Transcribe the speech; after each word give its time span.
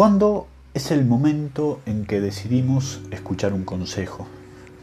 ¿Cuándo 0.00 0.46
es 0.72 0.92
el 0.92 1.04
momento 1.04 1.82
en 1.84 2.06
que 2.06 2.22
decidimos 2.22 3.02
escuchar 3.10 3.52
un 3.52 3.64
consejo? 3.64 4.26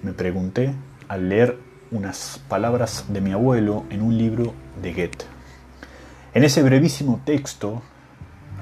Me 0.04 0.14
pregunté 0.14 0.76
al 1.08 1.30
leer 1.30 1.58
unas 1.90 2.40
palabras 2.48 3.06
de 3.08 3.20
mi 3.20 3.32
abuelo 3.32 3.84
en 3.90 4.04
un 4.04 4.16
libro 4.16 4.54
de 4.80 4.94
Goethe. 4.94 5.26
En 6.36 6.44
ese 6.44 6.62
brevísimo 6.62 7.20
texto 7.26 7.82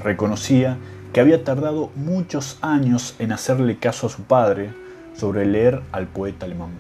reconocía 0.02 0.78
que 1.12 1.20
había 1.20 1.44
tardado 1.44 1.92
muchos 1.94 2.58
años 2.62 3.16
en 3.20 3.34
hacerle 3.34 3.78
caso 3.78 4.08
a 4.08 4.10
su 4.10 4.24
padre 4.24 4.74
sobre 5.14 5.46
leer 5.46 5.82
al 5.92 6.08
poeta 6.08 6.46
alemán. 6.46 6.72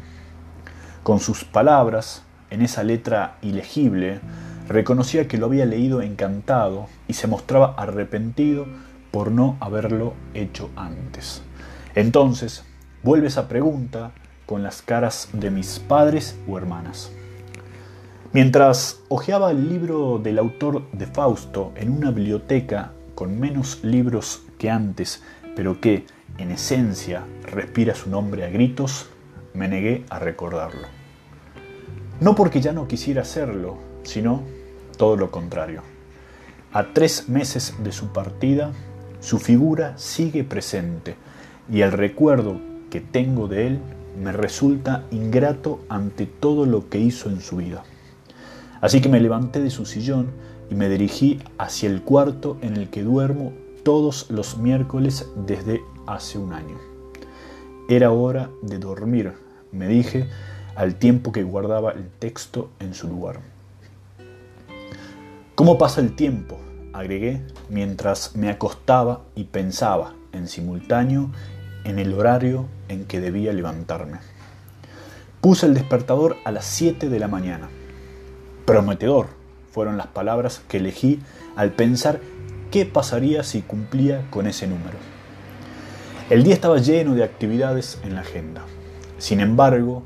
Con 1.03 1.19
sus 1.19 1.43
palabras, 1.43 2.23
en 2.49 2.61
esa 2.61 2.83
letra 2.83 3.35
ilegible, 3.41 4.21
reconocía 4.69 5.27
que 5.27 5.37
lo 5.37 5.47
había 5.47 5.65
leído 5.65 6.01
encantado 6.01 6.87
y 7.09 7.13
se 7.15 7.27
mostraba 7.27 7.75
arrepentido 7.77 8.67
por 9.15 9.31
no 9.31 9.55
haberlo 9.61 10.13
hecho 10.33 10.71
antes. 10.75 11.41
Entonces, 11.95 12.65
vuelve 13.01 13.27
esa 13.27 13.47
pregunta 13.47 14.11
con 14.45 14.61
las 14.61 14.81
caras 14.81 15.29
de 15.31 15.51
mis 15.51 15.79
padres 15.79 16.37
o 16.49 16.57
hermanas. 16.57 17.13
Mientras 18.33 18.99
hojeaba 19.07 19.51
el 19.51 19.69
libro 19.69 20.19
del 20.21 20.37
autor 20.37 20.91
de 20.91 21.05
Fausto 21.05 21.71
en 21.77 21.91
una 21.91 22.11
biblioteca 22.11 22.91
con 23.15 23.39
menos 23.39 23.85
libros 23.85 24.41
que 24.59 24.69
antes, 24.69 25.23
pero 25.55 25.79
que, 25.79 26.05
en 26.37 26.51
esencia, 26.51 27.23
respira 27.43 27.95
su 27.95 28.09
nombre 28.09 28.43
a 28.43 28.49
gritos, 28.49 29.07
me 29.53 29.69
negué 29.69 30.03
a 30.09 30.19
recordarlo. 30.19 30.89
No 32.19 32.35
porque 32.35 32.59
ya 32.59 32.73
no 32.73 32.85
quisiera 32.85 33.21
hacerlo, 33.21 33.77
sino 34.03 34.43
todo 34.97 35.15
lo 35.15 35.31
contrario. 35.31 35.83
A 36.73 36.87
tres 36.91 37.29
meses 37.29 37.75
de 37.81 37.93
su 37.93 38.11
partida, 38.11 38.73
su 39.25 39.39
figura 39.39 39.97
sigue 39.97 40.43
presente 40.43 41.15
y 41.67 41.81
el 41.81 41.91
recuerdo 41.91 42.61
que 42.91 43.01
tengo 43.01 43.47
de 43.47 43.65
él 43.65 43.79
me 44.21 44.31
resulta 44.31 45.03
ingrato 45.09 45.79
ante 45.89 46.27
todo 46.27 46.67
lo 46.67 46.89
que 46.89 46.99
hizo 46.99 47.31
en 47.31 47.41
su 47.41 47.55
vida. 47.55 47.81
Así 48.81 49.01
que 49.01 49.09
me 49.09 49.19
levanté 49.19 49.63
de 49.63 49.71
su 49.71 49.87
sillón 49.87 50.27
y 50.69 50.75
me 50.75 50.89
dirigí 50.89 51.39
hacia 51.57 51.89
el 51.89 52.03
cuarto 52.03 52.59
en 52.61 52.77
el 52.77 52.91
que 52.91 53.01
duermo 53.01 53.51
todos 53.81 54.29
los 54.29 54.59
miércoles 54.59 55.27
desde 55.47 55.81
hace 56.05 56.37
un 56.37 56.53
año. 56.53 56.77
Era 57.89 58.11
hora 58.11 58.51
de 58.61 58.77
dormir, 58.77 59.33
me 59.71 59.87
dije 59.87 60.29
al 60.75 60.99
tiempo 60.99 61.31
que 61.31 61.41
guardaba 61.41 61.93
el 61.93 62.09
texto 62.19 62.69
en 62.79 62.93
su 62.93 63.07
lugar. 63.07 63.39
¿Cómo 65.55 65.79
pasa 65.79 65.99
el 65.99 66.15
tiempo? 66.15 66.59
Agregué 66.97 67.41
mientras 67.69 68.35
me 68.35 68.49
acostaba 68.49 69.21
y 69.35 69.45
pensaba 69.45 70.13
en 70.31 70.47
simultáneo 70.47 71.31
en 71.83 71.99
el 71.99 72.13
horario 72.13 72.65
en 72.89 73.05
que 73.05 73.19
debía 73.19 73.53
levantarme. 73.53 74.19
Puse 75.41 75.67
el 75.67 75.73
despertador 75.73 76.37
a 76.43 76.51
las 76.51 76.65
7 76.65 77.09
de 77.09 77.19
la 77.19 77.27
mañana. 77.27 77.69
Prometedor 78.65 79.27
fueron 79.71 79.97
las 79.97 80.07
palabras 80.07 80.61
que 80.67 80.77
elegí 80.77 81.19
al 81.55 81.73
pensar 81.73 82.19
qué 82.71 82.85
pasaría 82.85 83.43
si 83.43 83.61
cumplía 83.61 84.25
con 84.31 84.47
ese 84.47 84.67
número. 84.67 84.97
El 86.29 86.43
día 86.43 86.55
estaba 86.55 86.79
lleno 86.79 87.13
de 87.13 87.23
actividades 87.23 87.99
en 88.03 88.15
la 88.15 88.21
agenda. 88.21 88.63
Sin 89.19 89.39
embargo, 89.39 90.03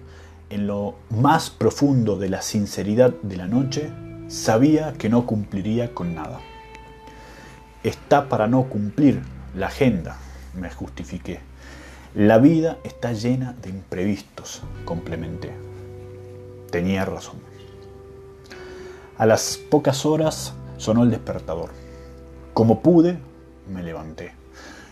en 0.49 0.67
lo 0.67 0.95
más 1.09 1.49
profundo 1.49 2.17
de 2.17 2.29
la 2.29 2.41
sinceridad 2.41 3.13
de 3.21 3.37
la 3.37 3.47
noche, 3.47 3.89
sabía 4.27 4.93
que 4.93 5.07
no 5.07 5.25
cumpliría 5.25 5.93
con 5.93 6.15
nada. 6.15 6.39
Está 7.83 8.27
para 8.27 8.47
no 8.47 8.63
cumplir 8.63 9.21
la 9.55 9.67
agenda, 9.67 10.17
me 10.53 10.69
justifiqué. 10.69 11.39
La 12.13 12.37
vida 12.37 12.77
está 12.83 13.13
llena 13.13 13.55
de 13.61 13.69
imprevistos, 13.69 14.63
complementé. 14.83 15.53
Tenía 16.71 17.05
razón. 17.05 17.37
A 19.17 19.25
las 19.25 19.57
pocas 19.57 20.05
horas 20.05 20.53
sonó 20.75 21.03
el 21.03 21.11
despertador. 21.11 21.69
Como 22.53 22.81
pude, 22.81 23.17
me 23.73 23.81
levanté. 23.81 24.33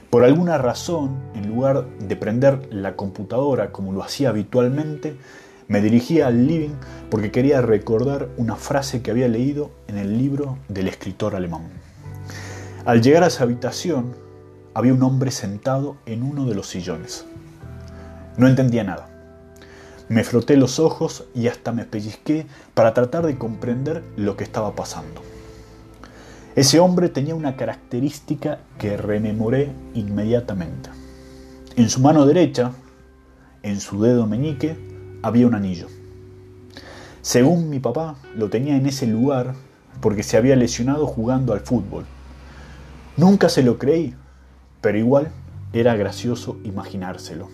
Por 0.09 0.23
alguna 0.23 0.57
razón, 0.57 1.17
en 1.35 1.49
lugar 1.49 1.85
de 1.99 2.15
prender 2.15 2.69
la 2.71 2.95
computadora 2.95 3.73
como 3.73 3.91
lo 3.91 4.01
hacía 4.01 4.29
habitualmente, 4.29 5.17
me 5.67 5.81
dirigí 5.81 6.21
al 6.21 6.47
living 6.47 6.75
porque 7.09 7.31
quería 7.31 7.59
recordar 7.59 8.29
una 8.37 8.55
frase 8.55 9.01
que 9.01 9.11
había 9.11 9.27
leído 9.27 9.71
en 9.87 9.97
el 9.97 10.17
libro 10.17 10.57
del 10.69 10.87
escritor 10.87 11.35
alemán. 11.35 11.86
Al 12.87 13.01
llegar 13.01 13.25
a 13.25 13.27
esa 13.27 13.43
habitación, 13.43 14.15
había 14.73 14.93
un 14.93 15.03
hombre 15.03 15.29
sentado 15.31 15.97
en 16.05 16.23
uno 16.23 16.45
de 16.45 16.55
los 16.55 16.67
sillones. 16.67 17.25
No 18.37 18.47
entendía 18.47 18.85
nada. 18.85 19.09
Me 20.07 20.23
froté 20.23 20.55
los 20.55 20.79
ojos 20.79 21.25
y 21.35 21.49
hasta 21.49 21.73
me 21.73 21.83
pellizqué 21.83 22.47
para 22.73 22.93
tratar 22.93 23.25
de 23.25 23.37
comprender 23.37 24.05
lo 24.15 24.37
que 24.37 24.45
estaba 24.45 24.73
pasando. 24.73 25.21
Ese 26.55 26.79
hombre 26.79 27.09
tenía 27.09 27.35
una 27.35 27.57
característica 27.57 28.59
que 28.77 28.95
rememoré 28.95 29.69
inmediatamente. 29.93 30.89
En 31.75 31.89
su 31.89 31.99
mano 31.99 32.25
derecha, 32.25 32.71
en 33.63 33.81
su 33.81 34.01
dedo 34.01 34.27
meñique, 34.27 34.77
había 35.23 35.45
un 35.45 35.55
anillo. 35.55 35.87
Según 37.21 37.69
mi 37.69 37.81
papá, 37.81 38.15
lo 38.33 38.49
tenía 38.49 38.77
en 38.77 38.85
ese 38.85 39.07
lugar 39.07 39.55
porque 39.99 40.23
se 40.23 40.37
había 40.37 40.55
lesionado 40.55 41.05
jugando 41.05 41.51
al 41.51 41.59
fútbol. 41.59 42.05
Nunca 43.17 43.49
se 43.49 43.63
lo 43.63 43.77
creí 43.77 44.15
pero 44.81 44.97
igual 44.97 45.31
era 45.73 45.95
gracioso 45.95 46.57
imaginárselo. 46.63 47.49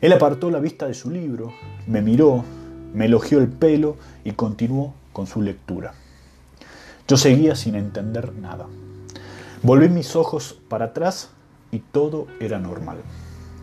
Él 0.00 0.12
apartó 0.12 0.50
la 0.50 0.58
vista 0.58 0.86
de 0.86 0.94
su 0.94 1.10
libro, 1.10 1.52
me 1.86 2.02
miró, 2.02 2.44
me 2.92 3.06
elogió 3.06 3.38
el 3.38 3.48
pelo 3.48 3.96
y 4.24 4.32
continuó 4.32 4.94
con 5.12 5.26
su 5.26 5.40
lectura. 5.40 5.94
Yo 7.08 7.16
seguía 7.16 7.54
sin 7.54 7.74
entender 7.76 8.34
nada. 8.34 8.66
Volví 9.62 9.88
mis 9.88 10.16
ojos 10.16 10.60
para 10.68 10.86
atrás 10.86 11.30
y 11.70 11.78
todo 11.78 12.26
era 12.40 12.58
normal. 12.58 12.98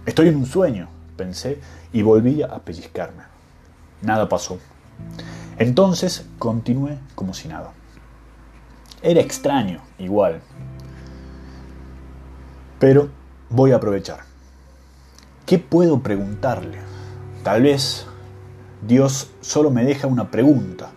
Estoy 0.06 0.30
en 0.30 0.38
un 0.38 0.48
sueño, 0.48 0.88
pensé, 1.16 1.60
y 1.94 2.02
volví 2.02 2.42
a 2.42 2.58
pellizcarme. 2.60 3.24
Nada 4.02 4.28
pasó. 4.28 4.58
Entonces 5.60 6.26
continué 6.40 6.98
como 7.14 7.36
si 7.36 7.48
nada. 7.48 7.74
Era 9.04 9.20
extraño, 9.20 9.82
igual, 9.98 10.42
pero 12.78 13.10
voy 13.50 13.72
a 13.72 13.78
aprovechar. 13.78 14.22
¿Qué 15.46 15.60
puedo 15.60 16.02
preguntarle? 16.02 16.78
Tal 17.44 17.64
vez 17.64 18.06
Dios 18.88 19.32
solo 19.42 19.72
me 19.72 19.86
deja 19.86 20.08
una 20.08 20.32
pregunta. 20.32 20.92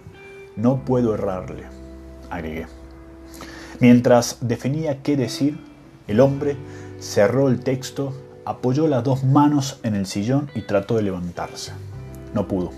No 0.56 0.84
puedo 0.84 1.14
errarle, 1.14 1.64
agregué. 2.30 2.66
Mientras 3.80 4.38
definía 4.40 5.02
qué 5.02 5.16
decir, 5.16 5.58
el 6.06 6.20
hombre 6.20 6.56
cerró 7.00 7.48
el 7.48 7.60
texto, 7.60 8.14
apoyó 8.44 8.86
las 8.86 9.02
dos 9.04 9.24
manos 9.24 9.80
en 9.82 9.94
el 9.94 10.06
sillón 10.06 10.50
y 10.54 10.62
trató 10.62 10.96
de 10.96 11.02
levantarse. 11.02 11.72
No 12.34 12.48
pudo. 12.48 12.70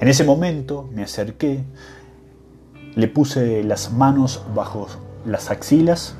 En 0.00 0.08
ese 0.08 0.24
momento 0.24 0.88
me 0.92 1.02
acerqué, 1.02 1.64
le 2.98 3.06
puse 3.06 3.62
las 3.62 3.92
manos 3.92 4.42
bajo 4.56 4.88
las 5.24 5.52
axilas 5.52 6.16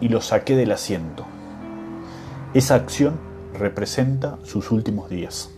y 0.00 0.08
lo 0.08 0.20
saqué 0.20 0.56
del 0.56 0.72
asiento. 0.72 1.24
Esa 2.54 2.74
acción 2.74 3.20
representa 3.56 4.36
sus 4.42 4.72
últimos 4.72 5.10
días. 5.10 5.48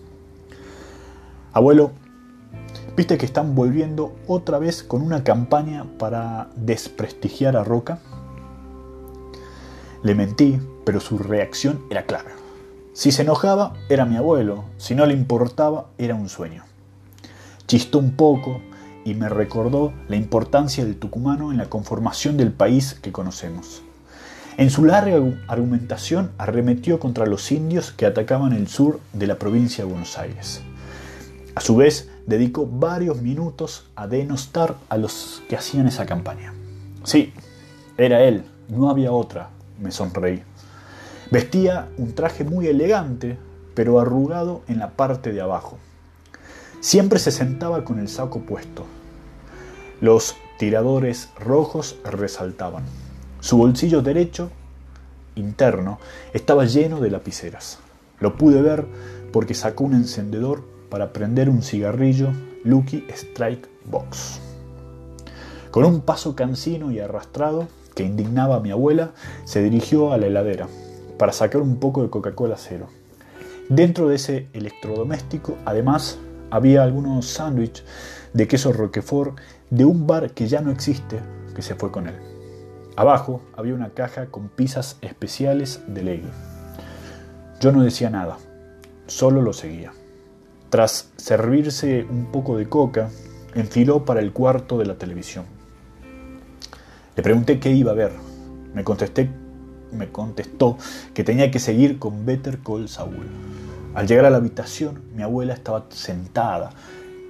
Abuelo, 1.55 1.93
¿viste 2.95 3.17
que 3.17 3.25
están 3.25 3.55
volviendo 3.55 4.15
otra 4.27 4.59
vez 4.59 4.83
con 4.83 5.01
una 5.01 5.25
campaña 5.25 5.87
para 5.99 6.51
desprestigiar 6.57 7.57
a 7.57 7.65
Roca? 7.65 8.01
Le 10.03 10.15
mentí, 10.15 10.61
pero 10.85 11.01
su 11.01 11.17
reacción 11.17 11.87
era 11.89 12.05
clara. 12.05 12.33
Si 12.93 13.13
se 13.13 13.23
enojaba, 13.23 13.73
era 13.89 14.05
mi 14.05 14.19
abuelo, 14.19 14.65
si 14.77 14.95
no 14.95 15.07
le 15.07 15.15
importaba, 15.15 15.87
era 15.97 16.15
un 16.15 16.29
sueño. 16.29 16.65
Chistó 17.67 17.99
un 17.99 18.15
poco 18.15 18.61
y 19.05 19.15
me 19.15 19.29
recordó 19.29 19.93
la 20.09 20.17
importancia 20.17 20.85
del 20.85 20.99
tucumano 20.99 21.51
en 21.51 21.59
la 21.59 21.71
conformación 21.71 22.37
del 22.37 22.53
país 22.53 22.95
que 22.95 23.13
conocemos. 23.13 23.83
En 24.57 24.71
su 24.71 24.85
larga 24.85 25.19
argumentación 25.49 26.33
arremetió 26.37 27.01
contra 27.01 27.27
los 27.27 27.51
indios 27.51 27.93
que 27.93 28.07
atacaban 28.07 28.53
el 28.53 28.69
sur 28.69 29.01
de 29.13 29.27
la 29.27 29.39
provincia 29.39 29.85
de 29.85 29.91
Buenos 29.91 30.19
Aires. 30.19 30.61
A 31.55 31.61
su 31.61 31.77
vez, 31.77 32.11
dedicó 32.27 32.67
varios 32.67 33.23
minutos 33.23 33.87
a 33.97 34.07
denostar 34.07 34.77
a 34.89 34.99
los 34.99 35.43
que 35.49 35.57
hacían 35.57 35.89
esa 35.89 36.07
campaña. 36.07 36.53
Sí, 37.05 37.33
era 37.97 38.23
él, 38.23 38.45
no 38.69 38.91
había 38.91 39.13
otra, 39.13 39.51
me 39.81 39.91
sonreí. 39.91 40.43
Vestía 41.31 41.89
un 41.97 42.15
traje 42.15 42.45
muy 42.45 42.67
elegante, 42.67 43.39
pero 43.75 44.01
arrugado 44.01 44.63
en 44.69 44.79
la 44.79 44.91
parte 44.91 45.33
de 45.33 45.41
abajo. 45.41 45.79
Siempre 46.81 47.19
se 47.19 47.31
sentaba 47.31 47.85
con 47.85 47.99
el 47.99 48.09
saco 48.09 48.41
puesto. 48.41 48.87
Los 50.01 50.35
tiradores 50.59 51.29
rojos 51.39 51.97
resaltaban. 52.05 52.85
Su 53.41 53.59
bolsillo 53.59 54.01
derecho 54.01 54.51
interno 55.35 55.99
estaba 56.33 56.65
lleno 56.65 57.01
de 57.01 57.11
lapiceras. 57.11 57.81
Lo 58.19 58.39
pude 58.39 58.63
ver 58.63 58.87
porque 59.31 59.53
sacó 59.53 59.85
un 59.85 59.93
encendedor 59.93 60.65
para 60.89 61.13
prender 61.13 61.51
un 61.51 61.63
cigarrillo 61.63 62.31
Lucky 62.65 63.05
Strike 63.11 63.69
Box. 63.85 64.41
Con 65.71 65.85
un 65.85 66.01
paso 66.01 66.35
cansino 66.35 66.91
y 66.91 66.99
arrastrado 66.99 67.69
que 67.95 68.05
indignaba 68.05 68.57
a 68.57 68.61
mi 68.61 68.71
abuela, 68.71 69.11
se 69.45 69.63
dirigió 69.63 70.15
a 70.15 70.19
la 70.19 70.29
heladera 70.29 70.67
para 71.19 71.33
sacar 71.33 71.61
un 71.61 71.77
poco 71.77 72.03
de 72.03 72.09
Coca-Cola 72.09 72.57
cero. 72.57 72.89
Dentro 73.69 74.09
de 74.09 74.17
ese 74.17 74.49
electrodoméstico, 74.55 75.57
además, 75.67 76.19
había 76.51 76.83
algunos 76.83 77.27
sándwiches 77.27 77.85
de 78.33 78.49
queso 78.49 78.73
Roquefort 78.73 79.39
de 79.71 79.85
un 79.85 80.07
bar 80.07 80.33
que 80.33 80.47
ya 80.47 80.61
no 80.61 80.71
existe, 80.71 81.21
que 81.55 81.63
se 81.63 81.75
fue 81.75 81.91
con 81.91 82.09
él. 82.09 82.17
Abajo 82.97 83.41
había 83.57 83.75
una 83.75 83.91
caja 83.91 84.27
con 84.27 84.49
pizzas 84.49 84.99
especiales 85.01 85.81
de 85.87 86.03
Legui. 86.03 86.31
Yo 87.61 87.73
no 87.73 87.83
decía 87.83 88.11
nada, 88.11 88.39
solo 89.07 89.43
lo 89.43 89.53
seguía. 89.53 89.93
Tras 90.71 91.11
servirse 91.17 92.07
un 92.09 92.27
poco 92.33 92.57
de 92.57 92.69
coca, 92.69 93.11
enfiló 93.55 94.05
para 94.05 94.21
el 94.21 94.33
cuarto 94.33 94.79
de 94.79 94.87
la 94.87 94.97
televisión. 94.97 95.45
Le 97.17 97.23
pregunté 97.23 97.59
qué 97.59 97.71
iba 97.73 97.93
a 97.93 97.95
ver. 97.95 98.13
Me, 98.75 98.85
me 99.93 100.09
contestó 100.11 100.79
que 101.13 101.25
tenía 101.25 101.51
que 101.51 101.59
seguir 101.59 101.99
con 101.99 102.25
Better 102.25 102.59
Call 102.59 102.89
Saul. 102.89 103.27
Al 103.93 104.07
llegar 104.07 104.25
a 104.25 104.31
la 104.31 104.37
habitación, 104.37 105.03
mi 105.17 105.25
abuela 105.25 105.53
estaba 105.53 105.87
sentada, 105.91 106.71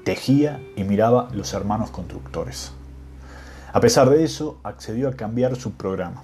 tejía 0.05 0.61
y 0.77 0.85
miraba 0.85 1.31
los 1.33 1.55
hermanos 1.55 1.91
constructores. 1.91 2.73
A 3.73 3.81
pesar 3.81 4.11
de 4.11 4.25
eso, 4.25 4.59
accedió 4.63 5.09
a 5.09 5.15
cambiar 5.15 5.57
su 5.57 5.73
programa. 5.73 6.23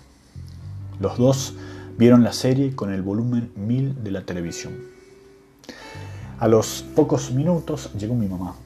Los 1.01 1.17
dos 1.17 1.55
vieron 1.97 2.23
la 2.23 2.35
serie 2.35 2.77
con 2.77 2.93
el 2.93 3.01
volumen 3.01 3.51
1000 3.57 4.05
de 4.05 4.11
la 4.11 4.27
televisión. 4.27 4.75
A 6.39 6.49
los 6.49 6.85
pocos 6.95 7.31
minutos 7.33 7.91
llegó 7.99 8.15
mi 8.15 8.29
mamá. 8.29 8.57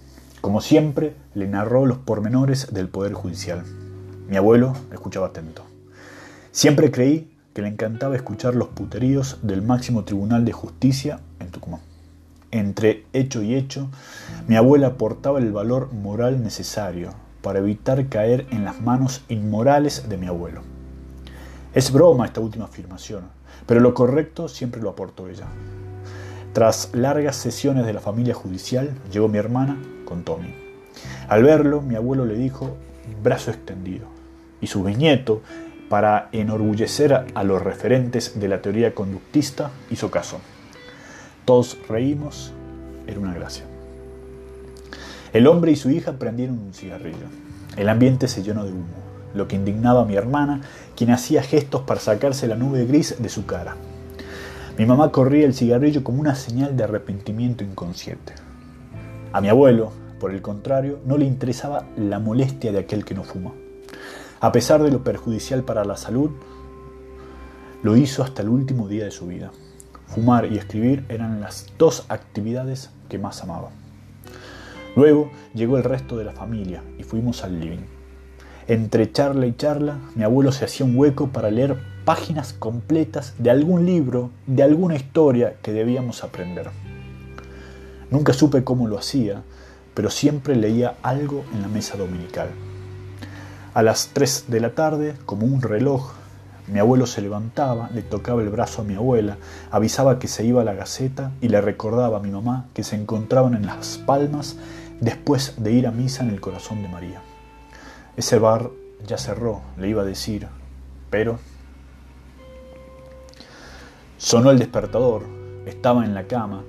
Como 0.40 0.60
siempre, 0.60 1.14
le 1.34 1.46
narró 1.46 1.86
los 1.86 1.98
pormenores 1.98 2.74
del 2.74 2.88
Poder 2.88 3.12
Judicial. 3.12 3.62
Mi 4.26 4.36
abuelo 4.36 4.72
escuchaba 4.92 5.28
atento. 5.28 5.62
Siempre 6.50 6.90
creí 6.90 7.30
que 7.54 7.62
le 7.62 7.68
encantaba 7.68 8.16
escuchar 8.16 8.56
los 8.56 8.68
puteríos 8.68 9.38
del 9.42 9.62
máximo 9.62 10.02
tribunal 10.02 10.44
de 10.44 10.52
justicia 10.52 11.20
Entre 12.50 13.04
hecho 13.12 13.42
y 13.42 13.54
hecho, 13.54 13.88
mi 14.48 14.56
abuela 14.56 14.88
aportaba 14.88 15.38
el 15.38 15.52
valor 15.52 15.92
moral 15.92 16.42
necesario 16.42 17.12
para 17.42 17.60
evitar 17.60 18.08
caer 18.08 18.46
en 18.50 18.64
las 18.64 18.80
manos 18.80 19.22
inmorales 19.28 20.08
de 20.08 20.16
mi 20.16 20.26
abuelo. 20.26 20.62
Es 21.74 21.92
broma 21.92 22.26
esta 22.26 22.40
última 22.40 22.64
afirmación, 22.64 23.22
pero 23.66 23.80
lo 23.80 23.94
correcto 23.94 24.48
siempre 24.48 24.82
lo 24.82 24.90
aportó 24.90 25.28
ella. 25.28 25.46
Tras 26.52 26.90
largas 26.92 27.36
sesiones 27.36 27.86
de 27.86 27.92
la 27.92 28.00
familia 28.00 28.34
judicial, 28.34 28.90
llegó 29.12 29.28
mi 29.28 29.38
hermana 29.38 29.80
con 30.04 30.24
Tommy. 30.24 30.52
Al 31.28 31.44
verlo, 31.44 31.80
mi 31.80 31.94
abuelo 31.94 32.24
le 32.24 32.34
dijo 32.34 32.76
brazo 33.22 33.52
extendido, 33.52 34.06
y 34.60 34.66
su 34.66 34.82
bisnieto, 34.82 35.42
para 35.88 36.28
enorgullecer 36.32 37.26
a 37.34 37.44
los 37.44 37.62
referentes 37.62 38.38
de 38.38 38.48
la 38.48 38.62
teoría 38.62 38.94
conductista, 38.94 39.70
hizo 39.90 40.10
caso. 40.10 40.40
Todos 41.50 41.76
reímos, 41.88 42.52
era 43.08 43.18
una 43.18 43.34
gracia. 43.34 43.64
El 45.32 45.48
hombre 45.48 45.72
y 45.72 45.76
su 45.76 45.90
hija 45.90 46.12
prendieron 46.12 46.60
un 46.60 46.72
cigarrillo. 46.72 47.26
El 47.76 47.88
ambiente 47.88 48.28
se 48.28 48.44
llenó 48.44 48.64
de 48.64 48.70
humo, 48.70 48.84
lo 49.34 49.48
que 49.48 49.56
indignaba 49.56 50.02
a 50.02 50.04
mi 50.04 50.14
hermana, 50.14 50.60
quien 50.94 51.10
hacía 51.10 51.42
gestos 51.42 51.82
para 51.82 51.98
sacarse 51.98 52.46
la 52.46 52.54
nube 52.54 52.86
gris 52.86 53.16
de 53.20 53.28
su 53.28 53.46
cara. 53.46 53.74
Mi 54.78 54.86
mamá 54.86 55.10
corría 55.10 55.44
el 55.44 55.52
cigarrillo 55.52 56.04
como 56.04 56.20
una 56.20 56.36
señal 56.36 56.76
de 56.76 56.84
arrepentimiento 56.84 57.64
inconsciente. 57.64 58.32
A 59.32 59.40
mi 59.40 59.48
abuelo, 59.48 59.90
por 60.20 60.30
el 60.30 60.42
contrario, 60.42 61.00
no 61.04 61.18
le 61.18 61.24
interesaba 61.24 61.84
la 61.96 62.20
molestia 62.20 62.70
de 62.70 62.78
aquel 62.78 63.04
que 63.04 63.16
no 63.16 63.24
fuma. 63.24 63.50
A 64.38 64.52
pesar 64.52 64.84
de 64.84 64.92
lo 64.92 65.02
perjudicial 65.02 65.64
para 65.64 65.84
la 65.84 65.96
salud, 65.96 66.30
lo 67.82 67.96
hizo 67.96 68.22
hasta 68.22 68.42
el 68.42 68.50
último 68.50 68.86
día 68.86 69.04
de 69.04 69.10
su 69.10 69.26
vida. 69.26 69.50
Fumar 70.10 70.52
y 70.52 70.58
escribir 70.58 71.04
eran 71.08 71.40
las 71.40 71.66
dos 71.78 72.04
actividades 72.08 72.90
que 73.08 73.18
más 73.18 73.42
amaba. 73.42 73.70
Luego 74.96 75.30
llegó 75.54 75.76
el 75.76 75.84
resto 75.84 76.16
de 76.16 76.24
la 76.24 76.32
familia 76.32 76.82
y 76.98 77.04
fuimos 77.04 77.44
al 77.44 77.60
living. 77.60 77.86
Entre 78.66 79.10
charla 79.12 79.46
y 79.46 79.54
charla, 79.54 79.98
mi 80.16 80.24
abuelo 80.24 80.50
se 80.50 80.64
hacía 80.64 80.84
un 80.84 80.96
hueco 80.96 81.28
para 81.28 81.50
leer 81.50 81.76
páginas 82.04 82.52
completas 82.52 83.34
de 83.38 83.50
algún 83.50 83.86
libro, 83.86 84.30
de 84.46 84.64
alguna 84.64 84.96
historia 84.96 85.56
que 85.62 85.72
debíamos 85.72 86.24
aprender. 86.24 86.70
Nunca 88.10 88.32
supe 88.32 88.64
cómo 88.64 88.88
lo 88.88 88.98
hacía, 88.98 89.42
pero 89.94 90.10
siempre 90.10 90.56
leía 90.56 90.96
algo 91.02 91.44
en 91.54 91.62
la 91.62 91.68
mesa 91.68 91.96
dominical. 91.96 92.48
A 93.74 93.82
las 93.84 94.10
3 94.12 94.46
de 94.48 94.60
la 94.60 94.74
tarde, 94.74 95.14
como 95.24 95.46
un 95.46 95.62
reloj, 95.62 96.12
mi 96.70 96.78
abuelo 96.78 97.06
se 97.06 97.20
levantaba, 97.20 97.90
le 97.92 98.02
tocaba 98.02 98.42
el 98.42 98.48
brazo 98.48 98.82
a 98.82 98.84
mi 98.84 98.94
abuela, 98.94 99.36
avisaba 99.70 100.18
que 100.18 100.28
se 100.28 100.44
iba 100.44 100.62
a 100.62 100.64
la 100.64 100.74
gaceta 100.74 101.32
y 101.40 101.48
le 101.48 101.60
recordaba 101.60 102.18
a 102.18 102.22
mi 102.22 102.30
mamá 102.30 102.66
que 102.74 102.84
se 102.84 102.96
encontraban 102.96 103.54
en 103.54 103.66
Las 103.66 103.98
Palmas 103.98 104.56
después 105.00 105.54
de 105.58 105.72
ir 105.72 105.86
a 105.86 105.90
misa 105.90 106.22
en 106.22 106.30
el 106.30 106.40
corazón 106.40 106.82
de 106.82 106.88
María. 106.88 107.22
Ese 108.16 108.38
bar 108.38 108.70
ya 109.06 109.18
cerró, 109.18 109.62
le 109.78 109.88
iba 109.88 110.02
a 110.02 110.06
decir, 110.06 110.46
pero... 111.10 111.38
Sonó 114.18 114.50
el 114.50 114.58
despertador, 114.58 115.24
estaba 115.66 116.04
en 116.04 116.14
la 116.14 116.24
cama, 116.24 116.62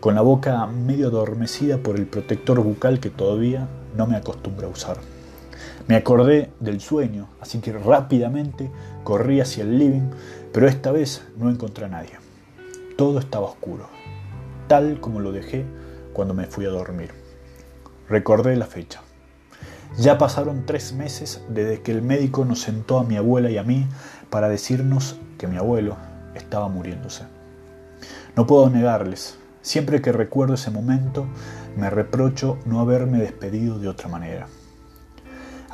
con 0.00 0.14
la 0.14 0.20
boca 0.22 0.66
medio 0.66 1.08
adormecida 1.08 1.78
por 1.78 1.96
el 1.96 2.06
protector 2.06 2.60
bucal 2.60 3.00
que 3.00 3.10
todavía 3.10 3.68
no 3.96 4.06
me 4.06 4.16
acostumbro 4.16 4.68
a 4.68 4.70
usar. 4.70 4.98
Me 5.88 5.96
acordé 5.96 6.52
del 6.60 6.80
sueño, 6.80 7.28
así 7.40 7.58
que 7.58 7.72
rápidamente 7.72 8.70
corrí 9.02 9.40
hacia 9.40 9.64
el 9.64 9.78
living, 9.78 10.10
pero 10.52 10.68
esta 10.68 10.92
vez 10.92 11.26
no 11.36 11.50
encontré 11.50 11.86
a 11.86 11.88
nadie. 11.88 12.12
Todo 12.96 13.18
estaba 13.18 13.46
oscuro, 13.46 13.88
tal 14.68 15.00
como 15.00 15.18
lo 15.18 15.32
dejé 15.32 15.64
cuando 16.12 16.34
me 16.34 16.46
fui 16.46 16.66
a 16.66 16.70
dormir. 16.70 17.10
Recordé 18.08 18.54
la 18.56 18.66
fecha. 18.66 19.02
Ya 19.98 20.18
pasaron 20.18 20.66
tres 20.66 20.92
meses 20.92 21.42
desde 21.48 21.82
que 21.82 21.90
el 21.90 22.00
médico 22.00 22.44
nos 22.44 22.60
sentó 22.60 22.98
a 22.98 23.04
mi 23.04 23.16
abuela 23.16 23.50
y 23.50 23.58
a 23.58 23.64
mí 23.64 23.86
para 24.30 24.48
decirnos 24.48 25.16
que 25.36 25.48
mi 25.48 25.56
abuelo 25.56 25.96
estaba 26.34 26.68
muriéndose. 26.68 27.24
No 28.36 28.46
puedo 28.46 28.70
negarles, 28.70 29.36
siempre 29.62 30.00
que 30.00 30.12
recuerdo 30.12 30.54
ese 30.54 30.70
momento 30.70 31.26
me 31.76 31.90
reprocho 31.90 32.58
no 32.66 32.80
haberme 32.80 33.18
despedido 33.18 33.78
de 33.78 33.88
otra 33.88 34.08
manera. 34.08 34.46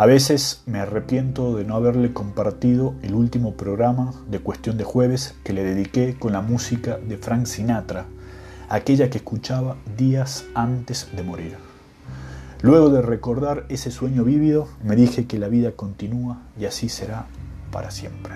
A 0.01 0.07
veces 0.07 0.63
me 0.65 0.79
arrepiento 0.79 1.57
de 1.57 1.65
no 1.65 1.75
haberle 1.75 2.13
compartido 2.13 2.95
el 3.03 3.15
último 3.15 3.55
programa 3.55 4.13
de 4.29 4.39
Cuestión 4.39 4.79
de 4.79 4.85
Jueves 4.85 5.35
que 5.43 5.53
le 5.53 5.65
dediqué 5.65 6.17
con 6.17 6.35
la 6.35 6.41
música 6.41 6.99
de 6.99 7.19
Frank 7.19 7.47
Sinatra, 7.47 8.07
aquella 8.69 9.11
que 9.11 9.19
escuchaba 9.19 9.77
días 9.97 10.45
antes 10.55 11.09
de 11.17 11.25
morir. 11.25 11.57
Luego 12.63 12.91
de 12.91 13.03
recordar 13.03 13.65
ese 13.71 13.91
sueño 13.91 14.23
vívido, 14.23 14.69
me 14.85 14.95
dije 14.95 15.27
que 15.27 15.37
la 15.37 15.49
vida 15.49 15.73
continúa 15.73 16.43
y 16.57 16.67
así 16.67 16.89
será 16.89 17.27
para 17.73 17.91
siempre. 17.91 18.35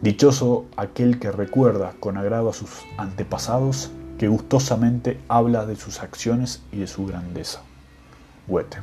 Dichoso 0.00 0.64
aquel 0.74 1.18
que 1.18 1.30
recuerda 1.30 1.92
con 2.00 2.16
agrado 2.16 2.48
a 2.48 2.54
sus 2.54 2.70
antepasados, 2.96 3.90
que 4.16 4.28
gustosamente 4.28 5.20
habla 5.28 5.66
de 5.66 5.76
sus 5.76 6.00
acciones 6.00 6.62
y 6.72 6.78
de 6.78 6.86
su 6.86 7.04
grandeza. 7.04 7.60
Goethe. 8.48 8.78